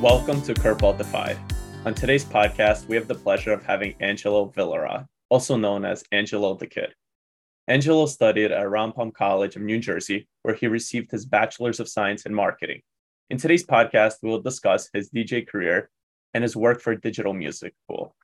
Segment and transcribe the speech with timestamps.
[0.00, 1.36] Welcome to Curveball Defied.
[1.84, 6.54] On today's podcast, we have the pleasure of having Angelo Villaraut, also known as Angelo
[6.54, 6.94] the Kid.
[7.68, 12.24] Angelo studied at Ramapo College of New Jersey, where he received his Bachelor's of Science
[12.24, 12.80] in Marketing.
[13.28, 15.90] In today's podcast, we will discuss his DJ career
[16.32, 18.16] and his work for Digital Music Pool.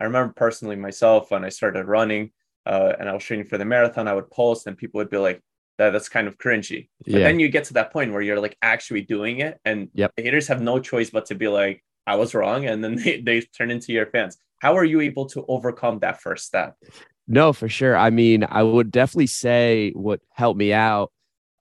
[0.00, 2.30] I remember personally myself when I started running
[2.64, 5.18] uh, and I was training for the marathon, I would post and people would be
[5.18, 5.42] like,
[5.78, 6.88] that that's kind of cringy.
[7.04, 7.18] But yeah.
[7.20, 10.12] then you get to that point where you're like actually doing it, and yep.
[10.16, 13.20] the haters have no choice but to be like, I was wrong, and then they,
[13.20, 14.36] they turn into your fans.
[14.60, 16.76] How are you able to overcome that first step?
[17.28, 17.96] No, for sure.
[17.96, 21.12] I mean, I would definitely say what helped me out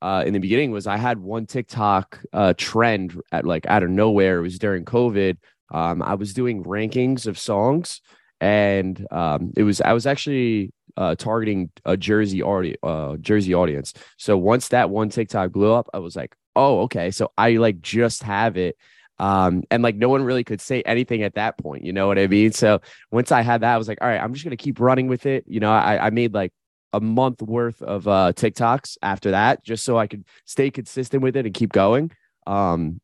[0.01, 3.89] uh, in the beginning was I had one TikTok uh, trend at like out of
[3.89, 4.39] nowhere.
[4.39, 5.37] It was during COVID.
[5.71, 8.01] Um, I was doing rankings of songs,
[8.39, 13.93] and um, it was I was actually uh, targeting a Jersey audience, uh, Jersey audience.
[14.17, 17.11] So once that one TikTok blew up, I was like, oh, okay.
[17.11, 18.77] So I like just have it.
[19.19, 22.19] Um, and like no one really could say anything at that point, you know what
[22.19, 22.51] I mean?
[22.51, 25.07] So once I had that, I was like, all right, I'm just gonna keep running
[25.07, 25.45] with it.
[25.47, 26.53] You know, I, I made like
[26.93, 31.35] a month worth of uh TikToks after that, just so I could stay consistent with
[31.35, 32.11] it and keep going.
[32.45, 33.01] Um,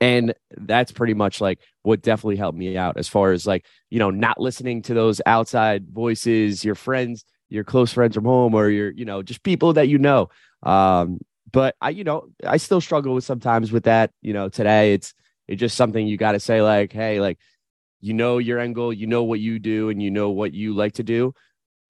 [0.00, 3.98] and that's pretty much like what definitely helped me out as far as like you
[3.98, 8.68] know not listening to those outside voices your friends your close friends from home or
[8.68, 10.28] your you know just people that you know.
[10.62, 11.20] Um
[11.52, 14.94] but i you know i still struggle with sometimes with that you know today.
[14.94, 15.14] It's
[15.48, 17.38] it's just something you got to say like hey like
[18.00, 20.74] you know your end goal you know what you do and you know what you
[20.74, 21.34] like to do.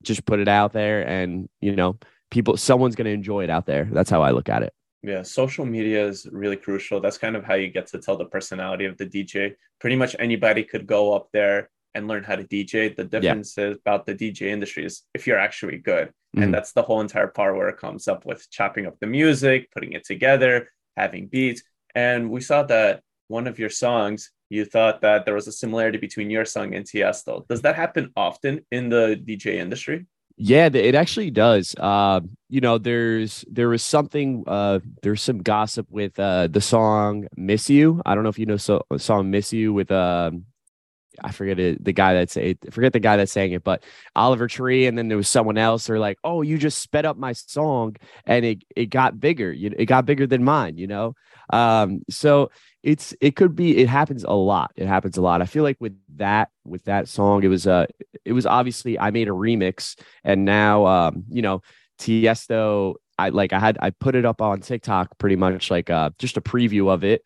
[0.03, 1.99] Just put it out there and you know
[2.31, 3.89] people someone's going to enjoy it out there.
[3.91, 4.75] That's how i look at it
[5.07, 7.01] yeah, social media is really crucial.
[7.01, 9.55] That's kind of how you get to tell the personality of the DJ.
[9.81, 12.95] Pretty much anybody could go up there and learn how to DJ.
[12.95, 13.69] The difference yeah.
[13.69, 16.09] is about the DJ industry is if you're actually good.
[16.09, 16.43] Mm-hmm.
[16.43, 19.71] And that's the whole entire part where it comes up with chopping up the music,
[19.73, 21.63] putting it together, having beats.
[21.95, 25.99] And we saw that one of your songs, you thought that there was a similarity
[25.99, 27.47] between your song and Tiesto.
[27.49, 30.07] Does that happen often in the DJ industry?
[30.39, 31.75] Yeah, it actually does.
[31.79, 32.21] Uh,
[32.51, 34.45] you know, there's there was something.
[34.47, 38.45] Uh, there's some gossip with uh, the song "Miss You." I don't know if you
[38.45, 40.45] know so song "Miss You" with um,
[41.25, 43.85] I forget it, the guy that's it, forget the guy that's saying it, but
[44.17, 45.87] Oliver Tree, and then there was someone else.
[45.87, 49.53] They're like, "Oh, you just sped up my song, and it it got bigger.
[49.53, 51.15] You it got bigger than mine." You know,
[51.53, 52.51] um, so
[52.83, 55.77] it's it could be it happens a lot it happens a lot i feel like
[55.81, 57.85] with that with that song it was uh
[58.27, 61.63] it was obviously i made a remix and now um you know
[61.99, 66.11] tiesto i like i had i put it up on tiktok pretty much like uh
[66.19, 67.23] just a preview of it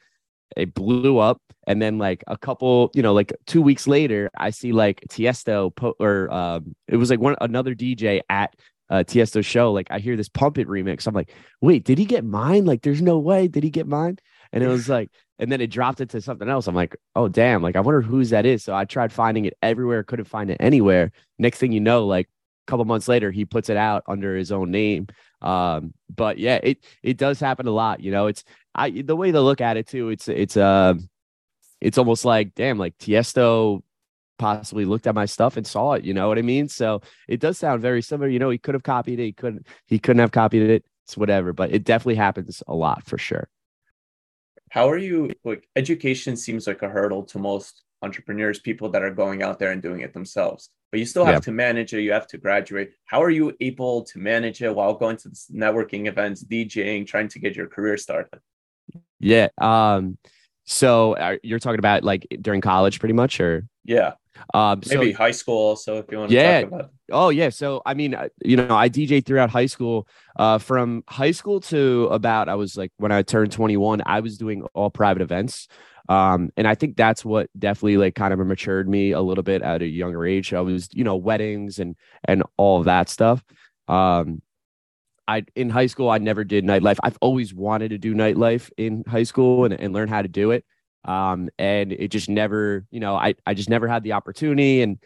[0.56, 4.50] it blew up and then like a couple you know like two weeks later i
[4.50, 8.54] see like tiesto po- or um it was like one another dj at
[8.90, 11.06] uh, Tiesto show, like I hear this Pump It remix.
[11.06, 12.64] I'm like, wait, did he get mine?
[12.64, 13.46] Like, there's no way.
[13.46, 14.18] Did he get mine?
[14.52, 16.66] And it was like, and then it dropped it to something else.
[16.66, 18.62] I'm like, oh damn, like I wonder whose that is.
[18.62, 21.12] So I tried finding it everywhere, couldn't find it anywhere.
[21.38, 24.52] Next thing you know, like a couple months later, he puts it out under his
[24.52, 25.06] own name.
[25.40, 28.00] Um, but yeah, it it does happen a lot.
[28.00, 28.44] You know, it's
[28.74, 30.10] I the way to look at it too.
[30.10, 30.94] It's it's uh
[31.80, 33.82] it's almost like damn, like Tiesto
[34.38, 36.04] possibly looked at my stuff and saw it.
[36.04, 36.68] You know what I mean?
[36.68, 38.28] So it does sound very similar.
[38.28, 39.24] You know, he could have copied it.
[39.24, 39.66] He couldn't.
[39.86, 40.84] He couldn't have copied it.
[41.04, 41.52] It's whatever.
[41.54, 43.48] But it definitely happens a lot for sure
[44.70, 49.10] how are you like education seems like a hurdle to most entrepreneurs people that are
[49.10, 51.40] going out there and doing it themselves but you still have yeah.
[51.40, 52.92] to manage it you have to graduate.
[53.04, 57.38] How are you able to manage it while going to networking events djing trying to
[57.38, 58.40] get your career started?
[59.18, 60.18] Yeah um
[60.64, 63.66] so uh, you're talking about like during college pretty much or?
[63.84, 64.14] Yeah
[64.54, 66.62] um maybe so, high school also if you want to yeah.
[66.62, 67.48] talk about oh yeah.
[67.50, 70.08] So i mean uh, you know i dj throughout high school.
[70.36, 74.38] Uh from high school to about i was like when i turned 21 i was
[74.38, 75.68] doing all private events.
[76.08, 79.62] Um and i think that's what definitely like kind of matured me a little bit
[79.62, 80.52] at a younger age.
[80.54, 83.44] I was you know weddings and and all that stuff.
[83.88, 84.42] Um
[85.28, 86.98] I in high school I never did nightlife.
[87.02, 90.50] I've always wanted to do nightlife in high school and, and learn how to do
[90.50, 90.64] it
[91.04, 94.98] um, and it just never, you know, I I just never had the opportunity, and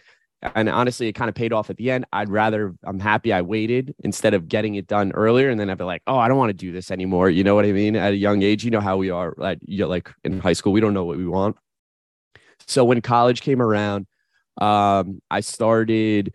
[0.43, 2.05] and honestly, it kind of paid off at the end.
[2.12, 5.79] I'd rather I'm happy I waited instead of getting it done earlier, and then I'd
[5.79, 7.31] be like, oh, I don't want to do this anymore.
[7.31, 7.96] You know what I mean?
[7.96, 9.35] At a young age, you know how we are.
[9.37, 11.56] Like you like in high school, we don't know what we want.
[12.67, 14.06] So when college came around,
[14.61, 16.35] um, I started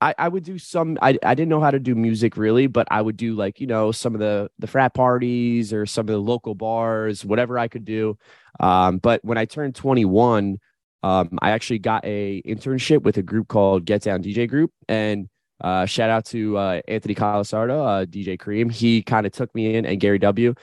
[0.00, 2.86] I, I would do some I, I didn't know how to do music really but
[2.90, 6.12] i would do like you know some of the the frat parties or some of
[6.12, 8.16] the local bars whatever i could do
[8.60, 10.58] um, but when i turned 21
[11.02, 14.72] um, i actually got a internship with a group called get down dj group.
[14.88, 15.28] And
[15.60, 19.74] uh, shout out to uh, anthony Calisardo, uh, dj Kareem he kind of took me
[19.74, 20.54] in and gary w.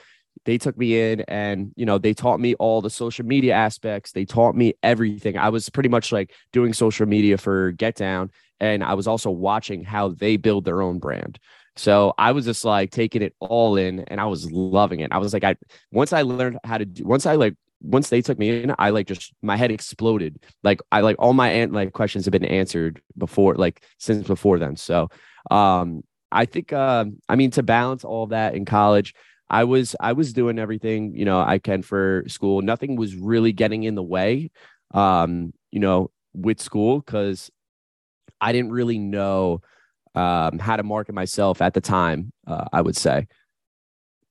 [0.44, 4.12] They took me in and you know they taught me all the social media aspects.
[4.12, 5.36] They taught me everything.
[5.36, 8.30] I was pretty much like doing social media for get down.
[8.60, 11.38] And i was also watching how they build their own brand.
[11.76, 15.12] So i was just like taking it all in and i was loving it.
[15.12, 15.56] I was like i
[15.92, 17.54] once i learned how to do once i like
[17.86, 21.32] once they took me in i like just my head exploded like i like all
[21.32, 25.08] my like questions have been answered before like since before then so
[25.50, 26.02] um
[26.32, 29.14] i think uh, i mean to balance all that in college
[29.48, 32.62] I was I was doing everything you know I can for school.
[32.62, 34.50] Nothing was really getting in the way,
[34.92, 37.50] um, you know, with school because
[38.40, 39.60] I didn't really know
[40.14, 42.32] um, how to market myself at the time.
[42.46, 43.26] Uh, I would say.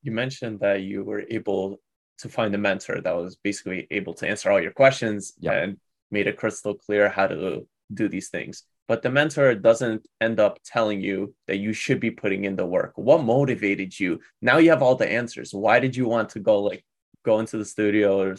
[0.02, 1.80] You mentioned that you were able
[2.18, 5.78] to find a mentor that was basically able to answer all your questions and
[6.10, 8.64] made it crystal clear how to do these things.
[8.88, 12.66] But the mentor doesn't end up telling you that you should be putting in the
[12.66, 12.92] work.
[12.94, 14.20] What motivated you?
[14.40, 15.52] Now you have all the answers.
[15.52, 16.84] Why did you want to go like
[17.24, 18.36] go into the studio or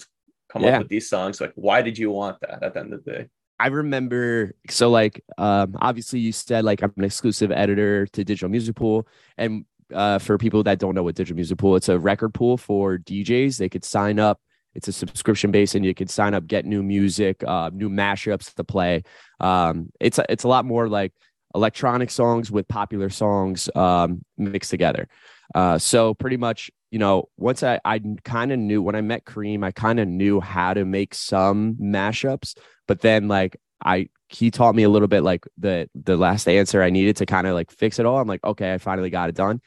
[0.49, 0.75] come yeah.
[0.75, 1.41] up with these songs?
[1.41, 3.25] Like why did you want that at the end of the day?
[3.59, 8.49] I remember so like um obviously you said like I'm an exclusive editor to Digital
[8.49, 9.07] Music Pool
[9.37, 12.57] and uh for people that don't know what Digital Music Pool it's a record pool
[12.57, 14.39] for DJs they could sign up
[14.77, 18.53] it's a subscription base, and you can sign up, get new music, uh, new mashups
[18.53, 19.03] to play.
[19.39, 21.13] Um, it's a, it's a lot more like
[21.55, 25.07] electronic songs with popular songs um, mixed together.
[25.55, 29.25] Uh, so pretty much, you know, once I I kind of knew when I met
[29.25, 32.55] Kareem, I kind of knew how to make some mashups,
[32.87, 36.81] but then like I he taught me a little bit like the the last answer
[36.81, 38.19] I needed to kind of like fix it all.
[38.19, 39.61] I'm like, okay, I finally got it done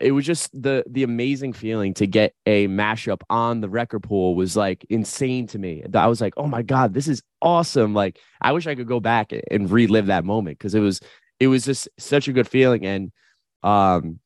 [0.00, 4.34] it was just the the amazing feeling to get a mashup on the record pool
[4.34, 5.84] was like insane to me.
[5.94, 7.94] I was like, oh my god, this is awesome!
[7.94, 11.00] Like I wish I could go back and relive that moment because it was
[11.38, 13.12] it was just such a good feeling and
[13.62, 14.18] um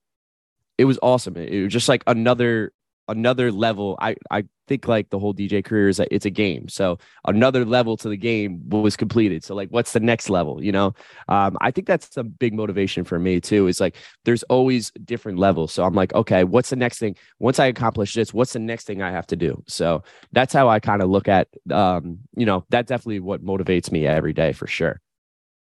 [0.78, 1.36] it was awesome.
[1.36, 2.72] It was just like another
[3.08, 3.96] another level.
[4.00, 6.68] I I think like the whole DJ career is that it's a game.
[6.68, 9.44] So another level to the game was completed.
[9.44, 10.62] So like, what's the next level?
[10.62, 10.94] You know,
[11.28, 13.68] um, I think that's a big motivation for me too.
[13.68, 15.72] Is like there's always different levels.
[15.72, 17.16] So I'm like, okay, what's the next thing?
[17.38, 19.62] Once I accomplish this, what's the next thing I have to do?
[19.66, 20.02] So
[20.32, 24.06] that's how I kind of look at, um, you know, that definitely what motivates me
[24.06, 25.00] every day for sure.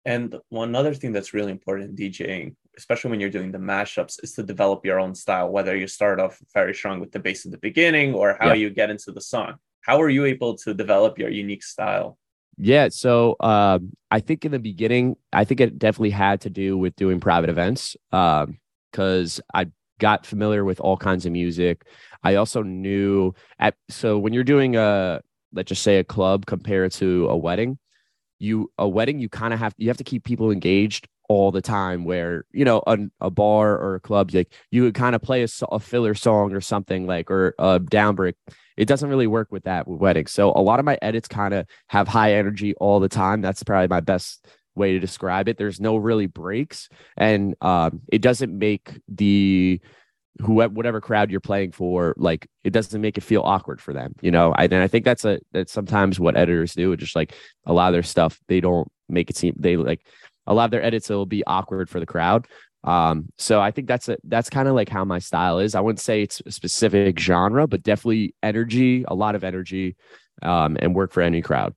[0.04, 4.22] And one other thing that's really important in DJing especially when you're doing the mashups,
[4.22, 7.44] is to develop your own style, whether you start off very strong with the bass
[7.44, 8.54] at the beginning or how yeah.
[8.54, 9.54] you get into the song.
[9.80, 12.18] How are you able to develop your unique style?
[12.56, 16.78] Yeah, so um, I think in the beginning, I think it definitely had to do
[16.78, 19.66] with doing private events because um, I
[19.98, 21.84] got familiar with all kinds of music.
[22.22, 25.20] I also knew at so when you're doing a
[25.52, 27.78] let's just say a club compared to a wedding,
[28.44, 31.62] you a wedding you kind of have you have to keep people engaged all the
[31.62, 35.22] time where you know a, a bar or a club like you would kind of
[35.22, 38.36] play a, a, filler song or something like or a down break
[38.76, 40.32] it doesn't really work with that with weddings.
[40.32, 43.40] So a lot of my edits kind of have high energy all the time.
[43.40, 45.56] That's probably my best way to describe it.
[45.56, 49.80] There's no really breaks and um, it doesn't make the
[50.40, 54.12] whoever whatever crowd you're playing for like it doesn't make it feel awkward for them
[54.20, 57.34] you know I, and i think that's a that's sometimes what editors do just like
[57.66, 60.04] a lot of their stuff they don't make it seem they like
[60.46, 62.46] a lot of their edits will be awkward for the crowd.
[62.82, 65.74] Um, so I think that's a, that's kind of like how my style is.
[65.74, 69.96] I wouldn't say it's a specific genre, but definitely energy, a lot of energy,
[70.42, 71.74] um, and work for any crowd.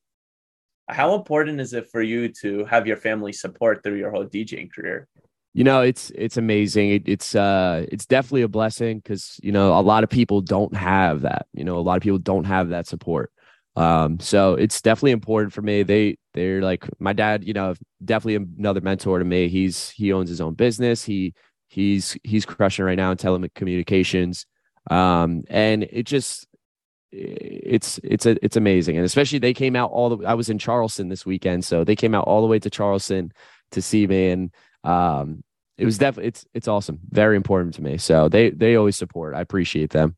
[0.90, 4.72] How important is it for you to have your family support through your whole DJing
[4.72, 5.08] career?
[5.54, 6.92] You know, it's it's amazing.
[6.92, 10.76] It, it's uh it's definitely a blessing because you know a lot of people don't
[10.76, 11.48] have that.
[11.54, 13.32] You know, a lot of people don't have that support.
[13.76, 15.84] Um, so it's definitely important for me.
[15.84, 19.48] They they're like my dad, you know, definitely another mentor to me.
[19.48, 21.04] He's he owns his own business.
[21.04, 21.34] He
[21.70, 24.46] he's he's crushing right now in telecommunications.
[24.90, 26.48] Um, and it just
[27.12, 28.98] it's it's a, it's amazing.
[28.98, 31.96] And especially they came out all the I was in Charleston this weekend, so they
[31.96, 33.32] came out all the way to Charleston
[33.72, 34.52] to see me and
[34.88, 35.44] um
[35.78, 37.00] it was definitely it's it's awesome.
[37.10, 37.98] Very important to me.
[37.98, 39.36] So they they always support.
[39.36, 40.16] I appreciate them.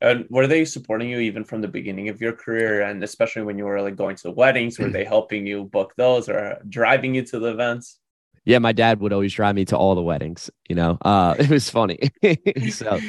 [0.00, 3.58] And were they supporting you even from the beginning of your career, and especially when
[3.58, 4.78] you were like going to weddings?
[4.78, 7.98] Were they helping you book those or driving you to the events?
[8.44, 10.50] Yeah, my dad would always drive me to all the weddings.
[10.68, 11.98] You know, uh, it was funny.
[12.70, 13.00] so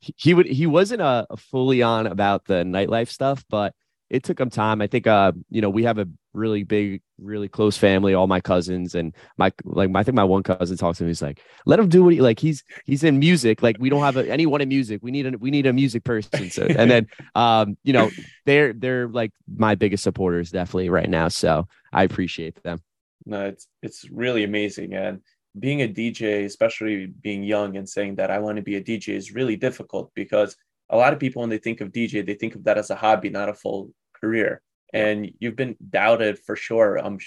[0.00, 3.74] he would he wasn't a uh, fully on about the nightlife stuff, but
[4.10, 4.80] it took him time.
[4.82, 8.40] I think, uh, you know, we have a really big, really close family, all my
[8.40, 11.10] cousins and my, like, I think my one cousin talks to me.
[11.10, 13.62] He's like, let him do what he, like, he's, he's in music.
[13.62, 15.00] Like, we don't have a, anyone in music.
[15.02, 16.50] We need a, we need a music person.
[16.50, 18.10] So, and then, um, you know,
[18.44, 21.28] they're, they're like my biggest supporters definitely right now.
[21.28, 22.80] So I appreciate them.
[23.26, 24.92] No, it's, it's really amazing.
[24.92, 25.20] And
[25.58, 29.10] being a DJ, especially being young and saying that I want to be a DJ
[29.10, 30.56] is really difficult because
[30.90, 32.94] a lot of people when they think of DJ, they think of that as a
[32.94, 34.62] hobby, not a full career.
[34.92, 37.18] And you've been doubted for sure, I'm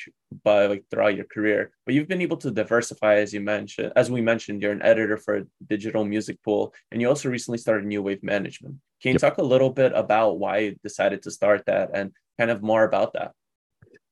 [0.43, 3.91] by like throughout your career, but you've been able to diversify, as you mentioned.
[3.95, 7.85] As we mentioned, you're an editor for Digital Music Pool, and you also recently started
[7.85, 8.75] New Wave Management.
[9.01, 9.21] Can you yep.
[9.21, 12.85] talk a little bit about why you decided to start that and kind of more
[12.85, 13.33] about that?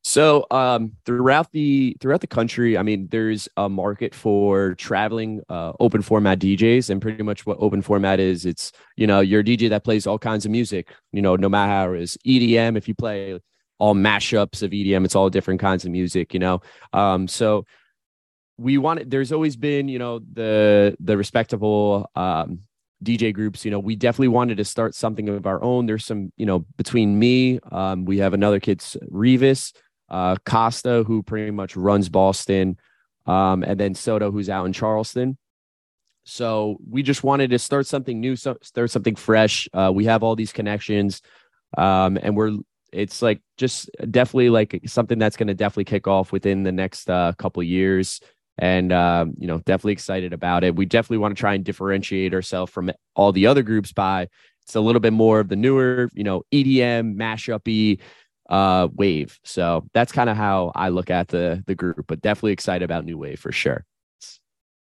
[0.07, 5.74] So um, throughout the throughout the country, I mean, there's a market for traveling uh,
[5.79, 9.67] open format DJs, and pretty much what open format is, it's you know your DJ
[9.69, 10.93] that plays all kinds of music.
[11.12, 13.39] You know, no matter how it is EDM, if you play
[13.79, 16.35] all mashups of EDM, it's all different kinds of music.
[16.35, 16.62] You know,
[16.93, 17.65] um, so
[18.59, 19.09] we wanted.
[19.09, 22.59] There's always been you know the the respectable um,
[23.03, 25.85] DJ groups, you know, we definitely wanted to start something of our own.
[25.85, 29.74] There's some, you know, between me, um, we have another kid's Revis,
[30.09, 32.77] uh, Costa, who pretty much runs Boston,
[33.25, 35.38] um, and then Soto, who's out in Charleston.
[36.24, 39.69] So we just wanted to start something new, so start something fresh.
[39.74, 41.21] Uh, we have all these connections,
[41.77, 42.57] um, and we're
[42.91, 47.09] it's like just definitely like something that's going to definitely kick off within the next
[47.09, 48.21] uh, couple years
[48.57, 52.33] and um, you know definitely excited about it we definitely want to try and differentiate
[52.33, 54.27] ourselves from all the other groups by
[54.63, 58.00] it's a little bit more of the newer you know edm mashup
[58.49, 62.51] uh wave so that's kind of how i look at the the group but definitely
[62.51, 63.85] excited about new wave for sure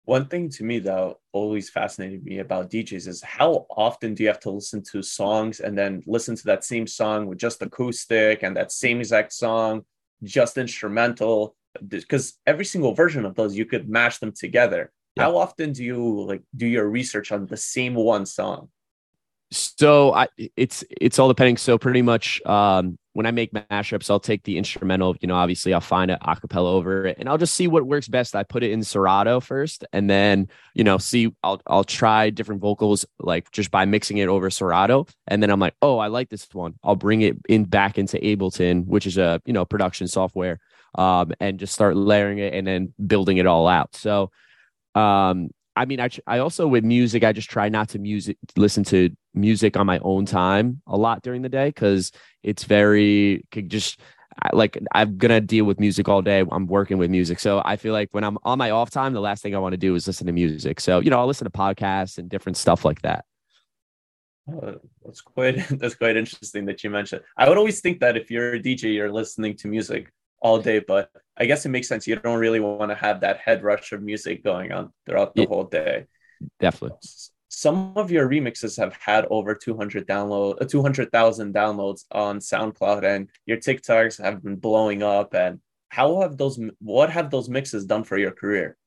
[0.06, 4.30] one thing to me that always fascinated me about DJs is how often do you
[4.30, 8.42] have to listen to songs and then listen to that same song with just acoustic
[8.42, 9.84] and that same exact song,
[10.24, 11.56] just instrumental?
[11.88, 15.24] because every single version of those you could mash them together yeah.
[15.24, 18.70] how often do you like do your research on the same one song
[19.52, 21.58] so I, it's it's all depending.
[21.58, 25.16] So pretty much, um, when I make mashups, I'll take the instrumental.
[25.22, 28.08] You know, obviously, I'll find an acapella over it, and I'll just see what works
[28.08, 28.36] best.
[28.36, 32.62] I put it in Serato first, and then you know, see, I'll I'll try different
[32.62, 36.30] vocals like just by mixing it over Serato, and then I'm like, oh, I like
[36.30, 36.76] this one.
[36.84, 40.60] I'll bring it in back into Ableton, which is a you know production software
[40.96, 43.96] um, and just start layering it and then building it all out.
[43.96, 44.32] So,
[44.96, 48.84] um, I mean, I, I also with music, I just try not to music listen
[48.86, 52.12] to music on my own time a lot during the day because
[52.44, 54.00] it's very just
[54.54, 56.44] like I'm gonna deal with music all day.
[56.52, 59.20] I'm working with music, so I feel like when I'm on my off time, the
[59.20, 60.80] last thing I want to do is listen to music.
[60.80, 63.26] So you know, I'll listen to podcasts and different stuff like that.
[64.52, 67.22] Oh, that's quite that's quite interesting that you mentioned.
[67.38, 70.80] I would always think that if you're a DJ, you're listening to music all day,
[70.80, 72.08] but I guess it makes sense.
[72.08, 75.42] You don't really want to have that head rush of music going on throughout the
[75.42, 76.06] yeah, whole day.
[76.60, 76.98] Definitely.
[77.50, 83.28] Some of your remixes have had over 200 download, uh, 200,000 downloads on SoundCloud, and
[83.46, 85.34] your TikToks have been blowing up.
[85.34, 86.60] And how have those?
[86.80, 88.78] What have those mixes done for your career?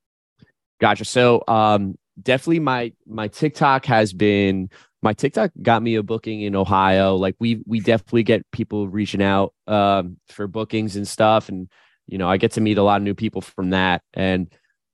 [0.81, 1.05] Gotcha.
[1.05, 4.71] So, um, definitely my my TikTok has been
[5.03, 7.17] my TikTok got me a booking in Ohio.
[7.17, 11.69] Like we we definitely get people reaching out um, for bookings and stuff, and
[12.07, 14.03] you know I get to meet a lot of new people from that.
[14.15, 14.53] And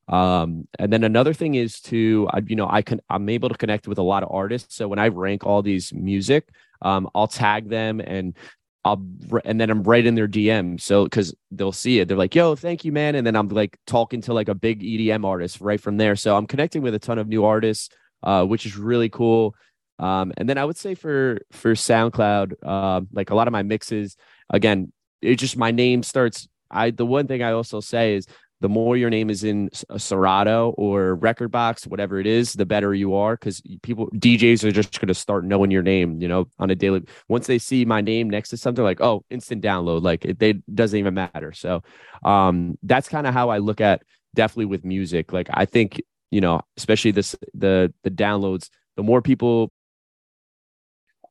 [0.09, 3.55] um, and then another thing is to I, you know I can I'm able to
[3.55, 4.75] connect with a lot of artists.
[4.75, 6.49] So when I rank all these music,
[6.81, 8.35] um, I'll tag them and
[8.83, 9.05] I'll
[9.45, 10.81] and then I'm right in their DM.
[10.81, 13.77] So because they'll see it, they're like, "Yo, thank you, man." And then I'm like
[13.85, 16.15] talking to like a big EDM artist right from there.
[16.15, 17.89] So I'm connecting with a ton of new artists,
[18.23, 19.55] uh, which is really cool.
[19.99, 23.63] Um, and then I would say for for SoundCloud, uh, like a lot of my
[23.63, 24.17] mixes,
[24.49, 26.47] again, it just my name starts.
[26.71, 28.27] I the one thing I also say is
[28.61, 32.93] the more your name is in a Serato or Rekordbox, whatever it is, the better
[32.93, 36.47] you are because people DJs are just going to start knowing your name, you know,
[36.59, 37.03] on a daily.
[37.27, 40.53] Once they see my name next to something, like oh, instant download, like it they
[40.73, 41.53] doesn't even matter.
[41.53, 41.83] So,
[42.23, 44.03] um, that's kind of how I look at
[44.35, 45.31] definitely with music.
[45.31, 46.01] Like I think
[46.31, 49.71] you know, especially this the the downloads, the more people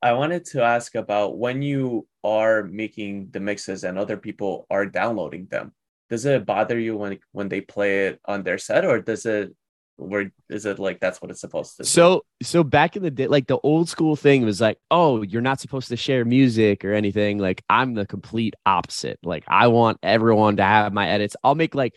[0.00, 4.87] I wanted to ask about when you are making the mixes and other people are
[4.87, 5.73] downloading them.
[6.10, 9.54] Does it bother you when when they play it on their set, or does it
[9.96, 11.84] where is it like that's what it's supposed to?
[11.84, 12.46] So do?
[12.46, 15.60] so back in the day, like the old school thing was like, oh, you're not
[15.60, 17.38] supposed to share music or anything.
[17.38, 19.18] Like I'm the complete opposite.
[19.22, 21.36] Like I want everyone to have my edits.
[21.42, 21.94] I'll make like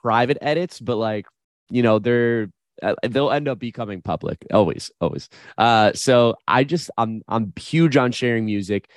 [0.00, 1.26] private edits, but like
[1.70, 2.50] you know they're
[2.82, 7.96] uh, they'll end up becoming public always always uh so i just i'm i'm huge
[7.96, 8.90] on sharing music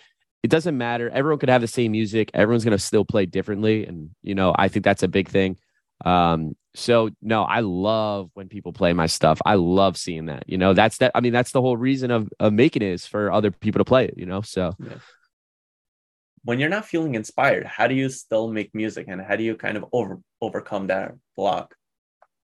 [0.44, 3.86] it doesn't matter everyone could have the same music everyone's going to still play differently
[3.86, 5.58] and you know i think that's a big thing
[6.06, 10.58] um so no i love when people play my stuff i love seeing that you
[10.58, 13.32] know that's that i mean that's the whole reason of, of making it is for
[13.32, 14.96] other people to play it you know so yeah.
[16.44, 19.56] when you're not feeling inspired how do you still make music and how do you
[19.56, 21.76] kind of over overcome that block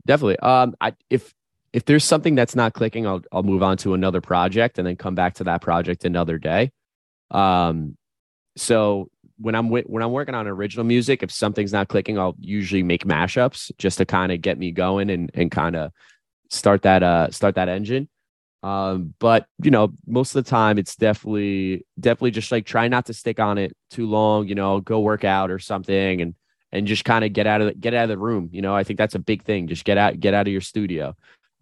[0.05, 0.39] definitely.
[0.39, 1.33] Um, I if
[1.71, 4.95] if there's something that's not clicking, I'll I'll move on to another project and then
[4.95, 6.71] come back to that project another day.
[7.31, 7.97] Um,
[8.57, 12.83] so when I'm when I'm working on original music, if something's not clicking, I'll usually
[12.83, 15.91] make mashups just to kind of get me going and and kind of
[16.49, 18.09] start that uh start that engine.
[18.61, 23.05] Um, but you know, most of the time it's definitely definitely just like try not
[23.05, 26.35] to stick on it too long, you know, go work out or something and
[26.71, 28.49] and just kind of get out of the, get out of the room.
[28.51, 29.67] You know, I think that's a big thing.
[29.67, 31.15] Just get out get out of your studio.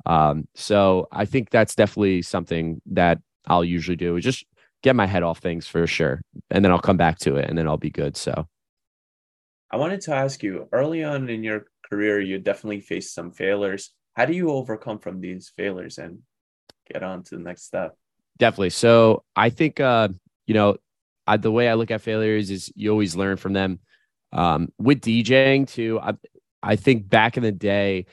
[0.07, 4.45] Um, so I think that's definitely something that I'll usually do is just
[4.83, 6.21] get my head off things for sure.
[6.49, 8.15] And then I'll come back to it and then I'll be good.
[8.15, 8.47] So
[9.69, 13.91] I wanted to ask you early on in your career, you definitely faced some failures.
[14.15, 16.19] How do you overcome from these failures and
[16.91, 17.95] get on to the next step?
[18.37, 18.69] Definitely.
[18.71, 20.09] So I think, uh,
[20.45, 20.77] you know,
[21.25, 23.79] I, the way I look at failures is you always learn from them.
[24.31, 26.13] Um, with DJing too, I,
[26.63, 28.05] I think back in the day,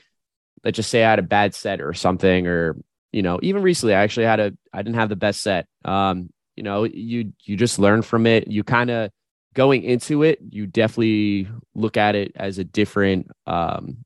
[0.63, 2.77] let's just say I had a bad set or something, or
[3.11, 5.67] you know, even recently I actually had a I didn't have the best set.
[5.83, 8.47] Um, you know, you you just learn from it.
[8.47, 9.11] You kind of
[9.53, 13.97] going into it, you definitely look at it as a different um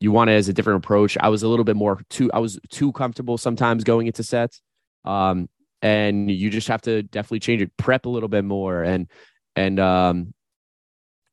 [0.00, 1.16] you want it as a different approach.
[1.18, 4.60] I was a little bit more too I was too comfortable sometimes going into sets.
[5.04, 5.48] Um
[5.82, 9.08] and you just have to definitely change it, prep a little bit more and
[9.56, 10.34] and um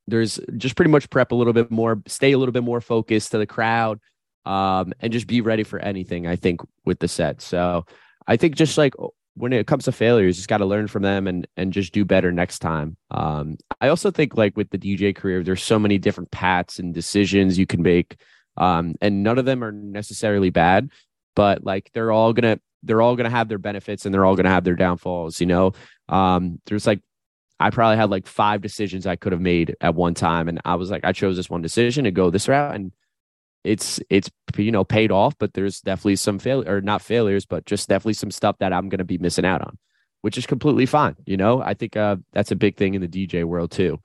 [0.08, 3.32] there's just pretty much prep a little bit more, stay a little bit more focused
[3.32, 3.98] to the crowd,
[4.44, 6.26] um, and just be ready for anything.
[6.26, 7.42] I think with the set.
[7.42, 7.84] So
[8.26, 8.94] I think just like
[9.36, 12.04] when it comes to failures, just got to learn from them and and just do
[12.04, 12.96] better next time.
[13.10, 16.94] Um, I also think like with the DJ career, there's so many different paths and
[16.94, 18.16] decisions you can make,
[18.56, 20.90] um, and none of them are necessarily bad,
[21.34, 24.48] but like they're all gonna they're all gonna have their benefits and they're all gonna
[24.48, 25.40] have their downfalls.
[25.40, 25.72] You know,
[26.08, 27.00] um, there's like
[27.60, 30.76] I probably had like five decisions I could have made at one time, and I
[30.76, 32.90] was like, I chose this one decision to go this route, and
[33.66, 37.66] it's it's you know paid off, but there's definitely some fail or not failures, but
[37.66, 39.78] just definitely some stuff that I'm going to be missing out on,
[40.22, 41.16] which is completely fine.
[41.26, 44.00] You know, I think uh, that's a big thing in the DJ world too.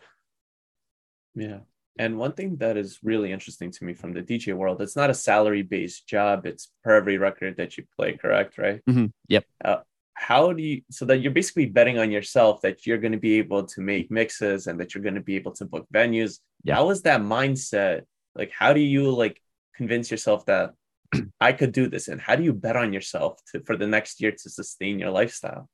[1.36, 1.60] Yeah.
[2.00, 5.10] And one thing that is really interesting to me from the DJ world, it's not
[5.10, 6.46] a salary based job.
[6.46, 8.58] It's per every record that you play, correct?
[8.58, 8.82] Right.
[8.90, 9.08] Mm-hmm.
[9.28, 9.46] Yep.
[9.64, 9.78] Uh,
[10.14, 13.40] how do you, so that you're basically betting on yourself that you're going to be
[13.40, 16.40] able to make mixes and that you're going to be able to book venues.
[16.64, 16.76] Yeah.
[16.76, 18.04] How is that mindset?
[18.36, 19.42] Like, how do you like
[19.76, 20.74] convince yourself that
[21.42, 22.08] I could do this?
[22.08, 25.12] And how do you bet on yourself to for the next year to sustain your
[25.12, 25.70] lifestyle?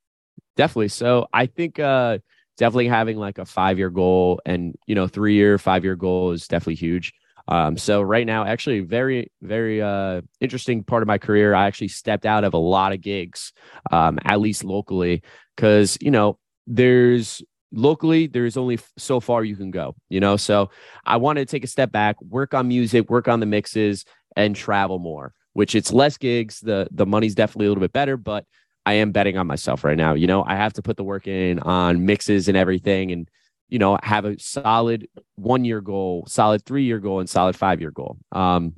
[0.56, 0.90] Definitely.
[0.90, 2.20] So I think uh
[2.58, 6.32] definitely having like a five year goal and you know three year five year goal
[6.32, 7.14] is definitely huge.
[7.50, 11.56] Um, so right now, actually, very, very uh, interesting part of my career.
[11.56, 13.54] I actually stepped out of a lot of gigs,
[13.90, 15.24] um, at least locally,
[15.56, 20.38] because you know there's locally there's only so far you can go you know?
[20.38, 20.70] So
[21.06, 24.56] i wanted to take a step back work on music work on the mixes and
[24.56, 28.46] travel more which it's less gigs the the money's definitely a little bit better but
[28.86, 30.44] i am betting on myself right now you know?
[30.46, 33.30] I have to put the work in on mixes and everything and
[33.70, 37.82] you know have a solid one year goal solid three year goal and solid five
[37.82, 38.18] year goal.
[38.32, 38.76] Um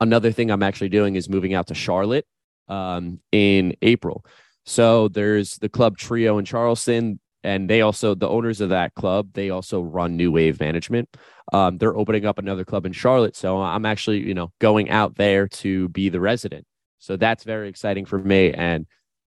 [0.00, 2.26] another thing i'm actually doing is moving out to charlotte
[2.68, 4.24] um in april.
[4.64, 9.28] So there's the club trio in charleston and they also the owners of that club
[9.32, 11.08] they also run new wave management.
[11.52, 13.36] Um, they're opening up another club in charlotte.
[13.36, 16.66] So i'm actually you know going out there to be the resident.
[16.98, 18.52] So that's very exciting for me.
[18.52, 18.86] And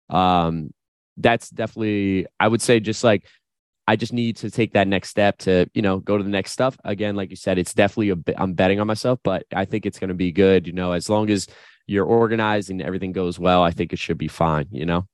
[0.09, 0.73] um,
[1.17, 3.27] that's definitely i would say just like
[3.87, 6.53] i just need to take that next step to you know go to the next
[6.53, 6.79] stuff.
[6.85, 9.87] Again like you said it's definitely a bit i'm betting on myself but i think
[9.87, 10.67] it's going to be good.
[10.67, 11.47] You know as long as
[11.91, 15.07] you're organized and everything goes well i think it should be fine you know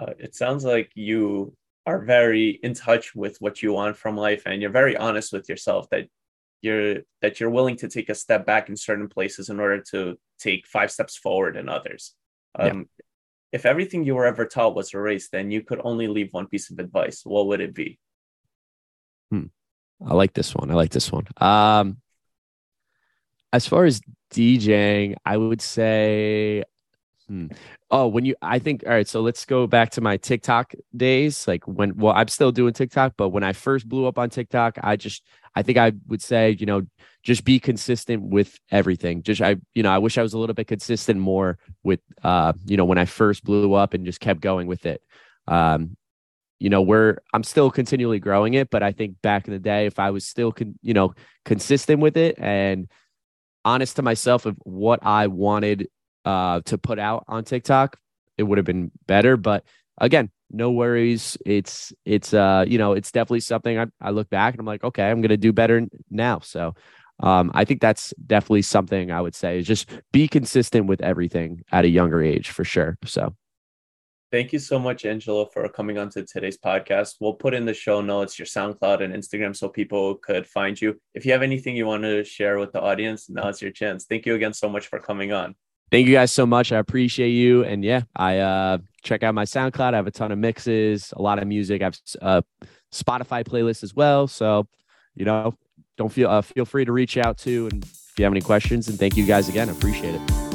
[0.00, 1.54] uh, it sounds like you
[1.86, 5.48] are very in touch with what you want from life and you're very honest with
[5.48, 6.06] yourself that
[6.62, 10.18] you're that you're willing to take a step back in certain places in order to
[10.38, 12.14] take five steps forward in others.
[12.58, 13.04] Um, yeah.
[13.52, 16.70] if everything you were ever taught was erased then you could only leave one piece
[16.70, 17.22] of advice.
[17.24, 17.98] What would it be?
[19.30, 19.46] Hmm.
[20.06, 20.70] i like this one.
[20.70, 21.26] I like this one.
[21.36, 21.98] Um
[23.52, 24.00] as far as
[24.32, 26.62] djing i would say
[27.30, 27.46] Hmm.
[27.92, 29.06] Oh, when you, I think, all right.
[29.06, 31.46] So let's go back to my TikTok days.
[31.46, 34.78] Like when, well, I'm still doing TikTok, but when I first blew up on TikTok,
[34.82, 35.22] I just,
[35.54, 36.82] I think I would say, you know,
[37.22, 39.22] just be consistent with everything.
[39.22, 42.52] Just, I, you know, I wish I was a little bit consistent more with, uh,
[42.66, 45.00] you know, when I first blew up and just kept going with it.
[45.46, 45.96] Um,
[46.58, 49.86] you know, we're, I'm still continually growing it, but I think back in the day,
[49.86, 51.14] if I was still, con, you know,
[51.44, 52.88] consistent with it and
[53.64, 55.88] honest to myself of what I wanted
[56.24, 57.98] uh, to put out on TikTok,
[58.38, 59.36] it would have been better.
[59.36, 59.64] But
[59.98, 61.36] again, no worries.
[61.46, 64.82] It's it's uh you know it's definitely something I, I look back and I'm like
[64.82, 66.40] okay I'm gonna do better now.
[66.40, 66.74] So
[67.22, 71.62] um, I think that's definitely something I would say is just be consistent with everything
[71.70, 72.96] at a younger age for sure.
[73.04, 73.34] So
[74.32, 77.16] Thank you so much, Angelo, for coming on to today's podcast.
[77.18, 81.00] We'll put in the show notes your SoundCloud and Instagram so people could find you.
[81.14, 84.04] If you have anything you want to share with the audience, now's your chance.
[84.04, 85.56] Thank you again so much for coming on.
[85.90, 86.70] Thank you guys so much.
[86.70, 87.64] I appreciate you.
[87.64, 89.92] And yeah, I uh, check out my SoundCloud.
[89.92, 91.82] I have a ton of mixes, a lot of music.
[91.82, 92.42] I have a uh,
[92.92, 94.28] Spotify playlist as well.
[94.28, 94.68] So,
[95.14, 95.54] you know,
[95.96, 98.88] don't feel uh, feel free to reach out to and if you have any questions.
[98.88, 99.68] And thank you guys again.
[99.68, 100.49] I appreciate it.